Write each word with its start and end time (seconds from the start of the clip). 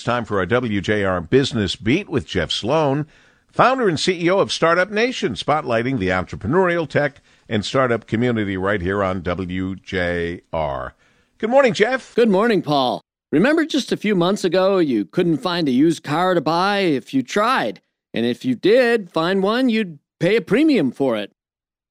It's 0.00 0.06
time 0.06 0.24
for 0.24 0.38
our 0.38 0.46
WJR 0.46 1.28
Business 1.28 1.76
Beat 1.76 2.08
with 2.08 2.26
Jeff 2.26 2.50
Sloan, 2.50 3.06
founder 3.52 3.86
and 3.86 3.98
CEO 3.98 4.40
of 4.40 4.50
Startup 4.50 4.90
Nation, 4.90 5.34
spotlighting 5.34 5.98
the 5.98 6.08
entrepreneurial 6.08 6.88
tech 6.88 7.20
and 7.50 7.62
startup 7.62 8.06
community 8.06 8.56
right 8.56 8.80
here 8.80 9.04
on 9.04 9.20
WJR. 9.20 10.92
Good 11.36 11.50
morning, 11.50 11.74
Jeff. 11.74 12.14
Good 12.14 12.30
morning, 12.30 12.62
Paul. 12.62 13.02
Remember 13.30 13.66
just 13.66 13.92
a 13.92 13.96
few 13.98 14.14
months 14.14 14.42
ago, 14.42 14.78
you 14.78 15.04
couldn't 15.04 15.36
find 15.36 15.68
a 15.68 15.70
used 15.70 16.02
car 16.02 16.32
to 16.32 16.40
buy 16.40 16.78
if 16.78 17.12
you 17.12 17.22
tried. 17.22 17.82
And 18.14 18.24
if 18.24 18.42
you 18.42 18.54
did 18.54 19.10
find 19.10 19.42
one, 19.42 19.68
you'd 19.68 19.98
pay 20.18 20.36
a 20.36 20.40
premium 20.40 20.92
for 20.92 21.18
it. 21.18 21.30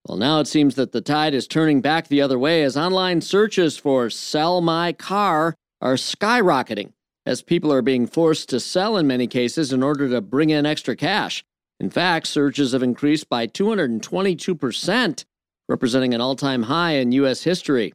Well, 0.07 0.17
now 0.17 0.39
it 0.39 0.47
seems 0.47 0.73
that 0.77 0.93
the 0.93 1.01
tide 1.01 1.35
is 1.35 1.45
turning 1.45 1.79
back 1.79 2.07
the 2.07 2.23
other 2.23 2.39
way 2.39 2.63
as 2.63 2.75
online 2.75 3.21
searches 3.21 3.77
for 3.77 4.09
sell 4.09 4.61
my 4.61 4.93
car 4.93 5.53
are 5.79 5.93
skyrocketing 5.93 6.93
as 7.29 7.43
people 7.43 7.71
are 7.71 7.83
being 7.83 8.07
forced 8.07 8.49
to 8.49 8.59
sell 8.59 8.97
in 8.97 9.05
many 9.05 9.27
cases 9.27 9.71
in 9.71 9.83
order 9.83 10.09
to 10.09 10.19
bring 10.19 10.49
in 10.49 10.65
extra 10.65 10.95
cash. 10.95 11.45
In 11.79 11.91
fact, 11.91 12.25
searches 12.25 12.71
have 12.71 12.81
increased 12.81 13.29
by 13.29 13.45
222%, 13.45 15.25
representing 15.67 16.15
an 16.15 16.21
all 16.21 16.35
time 16.35 16.63
high 16.63 16.93
in 16.93 17.11
U.S. 17.11 17.43
history. 17.43 17.93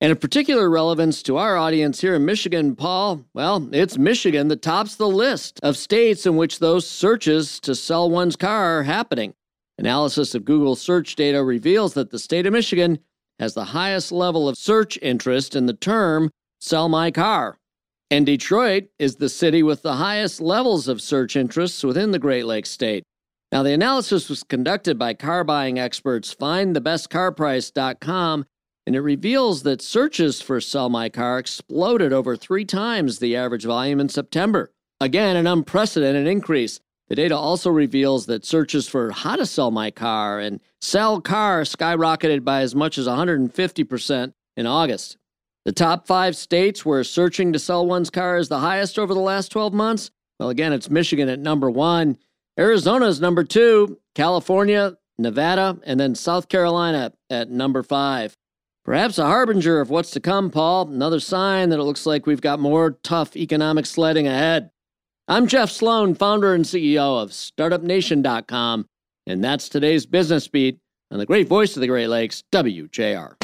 And 0.00 0.10
of 0.10 0.18
particular 0.18 0.70
relevance 0.70 1.22
to 1.24 1.36
our 1.36 1.58
audience 1.58 2.00
here 2.00 2.14
in 2.14 2.24
Michigan, 2.24 2.74
Paul, 2.74 3.26
well, 3.34 3.68
it's 3.70 3.98
Michigan 3.98 4.48
that 4.48 4.62
tops 4.62 4.96
the 4.96 5.08
list 5.08 5.60
of 5.62 5.76
states 5.76 6.24
in 6.24 6.36
which 6.36 6.58
those 6.58 6.88
searches 6.88 7.60
to 7.60 7.74
sell 7.74 8.08
one's 8.08 8.34
car 8.34 8.78
are 8.78 8.84
happening. 8.84 9.34
Analysis 9.76 10.34
of 10.34 10.46
Google 10.46 10.74
search 10.74 11.16
data 11.16 11.44
reveals 11.44 11.92
that 11.94 12.10
the 12.10 12.18
state 12.18 12.46
of 12.46 12.54
Michigan 12.54 12.98
has 13.38 13.52
the 13.52 13.64
highest 13.64 14.10
level 14.10 14.48
of 14.48 14.56
search 14.56 14.98
interest 15.02 15.54
in 15.54 15.66
the 15.66 15.74
term 15.74 16.30
sell 16.60 16.88
my 16.88 17.10
car. 17.10 17.58
And 18.14 18.24
Detroit 18.24 18.84
is 18.96 19.16
the 19.16 19.28
city 19.28 19.64
with 19.64 19.82
the 19.82 19.94
highest 19.94 20.40
levels 20.40 20.86
of 20.86 21.02
search 21.02 21.34
interests 21.34 21.82
within 21.82 22.12
the 22.12 22.20
Great 22.20 22.46
Lakes 22.46 22.70
state. 22.70 23.02
Now, 23.50 23.64
the 23.64 23.72
analysis 23.72 24.28
was 24.28 24.44
conducted 24.44 24.96
by 24.96 25.14
car 25.14 25.42
buying 25.42 25.80
experts 25.80 26.32
findthebestcarprice.com, 26.32 28.46
and 28.86 28.94
it 28.94 29.00
reveals 29.00 29.64
that 29.64 29.82
searches 29.82 30.40
for 30.40 30.60
Sell 30.60 30.88
My 30.88 31.08
Car 31.08 31.40
exploded 31.40 32.12
over 32.12 32.36
three 32.36 32.64
times 32.64 33.18
the 33.18 33.34
average 33.34 33.64
volume 33.64 33.98
in 33.98 34.08
September. 34.08 34.70
Again, 35.00 35.34
an 35.34 35.48
unprecedented 35.48 36.28
increase. 36.28 36.78
The 37.08 37.16
data 37.16 37.36
also 37.36 37.68
reveals 37.68 38.26
that 38.26 38.44
searches 38.44 38.86
for 38.86 39.10
how 39.10 39.34
to 39.34 39.44
sell 39.44 39.72
my 39.72 39.90
car 39.90 40.38
and 40.38 40.60
sell 40.80 41.20
car 41.20 41.62
skyrocketed 41.62 42.44
by 42.44 42.60
as 42.60 42.76
much 42.76 42.96
as 42.96 43.08
150% 43.08 44.34
in 44.56 44.66
August. 44.68 45.16
The 45.64 45.72
top 45.72 46.06
five 46.06 46.36
states 46.36 46.84
where 46.84 47.02
searching 47.04 47.52
to 47.52 47.58
sell 47.58 47.86
one's 47.86 48.10
car 48.10 48.36
is 48.36 48.48
the 48.48 48.60
highest 48.60 48.98
over 48.98 49.14
the 49.14 49.20
last 49.20 49.50
12 49.50 49.72
months. 49.72 50.10
Well, 50.38 50.50
again, 50.50 50.72
it's 50.72 50.90
Michigan 50.90 51.28
at 51.28 51.38
number 51.38 51.70
one, 51.70 52.18
Arizona 52.58 53.06
is 53.06 53.20
number 53.20 53.42
two, 53.42 53.98
California, 54.14 54.96
Nevada, 55.18 55.78
and 55.84 55.98
then 55.98 56.14
South 56.14 56.48
Carolina 56.48 57.12
at 57.28 57.50
number 57.50 57.82
five. 57.82 58.36
Perhaps 58.84 59.18
a 59.18 59.26
harbinger 59.26 59.80
of 59.80 59.90
what's 59.90 60.10
to 60.12 60.20
come, 60.20 60.50
Paul. 60.50 60.88
Another 60.88 61.18
sign 61.18 61.70
that 61.70 61.80
it 61.80 61.84
looks 61.84 62.06
like 62.06 62.26
we've 62.26 62.40
got 62.40 62.60
more 62.60 62.98
tough 63.02 63.36
economic 63.36 63.86
sledding 63.86 64.28
ahead. 64.28 64.70
I'm 65.26 65.46
Jeff 65.46 65.70
Sloan, 65.70 66.14
founder 66.14 66.54
and 66.54 66.64
CEO 66.64 67.22
of 67.22 67.30
StartupNation.com, 67.30 68.86
and 69.26 69.42
that's 69.42 69.68
today's 69.68 70.04
Business 70.04 70.46
Beat 70.46 70.78
on 71.10 71.18
the 71.18 71.26
great 71.26 71.48
voice 71.48 71.76
of 71.76 71.80
the 71.80 71.86
Great 71.86 72.08
Lakes, 72.08 72.44
WJR. 72.52 73.43